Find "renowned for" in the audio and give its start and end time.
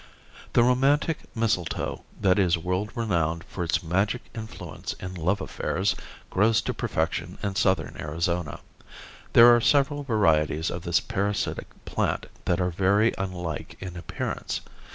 2.95-3.63